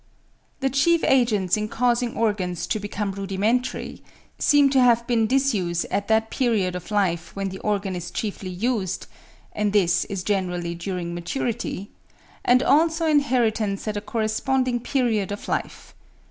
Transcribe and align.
The 0.61 0.69
chief 0.71 1.03
agents 1.03 1.55
in 1.57 1.67
causing 1.69 2.17
organs 2.17 2.65
to 2.65 2.79
become 2.79 3.11
rudimentary 3.11 4.01
seem 4.39 4.71
to 4.71 4.81
have 4.81 5.05
been 5.05 5.27
disuse 5.27 5.85
at 5.91 6.07
that 6.07 6.31
period 6.31 6.75
of 6.75 6.89
life 6.89 7.35
when 7.35 7.49
the 7.49 7.59
organ 7.59 7.95
is 7.95 8.09
chiefly 8.09 8.49
used 8.49 9.05
(and 9.53 9.73
this 9.73 10.05
is 10.05 10.23
generally 10.23 10.73
during 10.73 11.13
maturity), 11.13 11.91
and 12.43 12.63
also 12.63 13.05
inheritance 13.05 13.87
at 13.87 13.95
a 13.95 14.01
corresponding 14.01 14.79
period 14.79 15.31
of 15.31 15.47
life. 15.47 15.93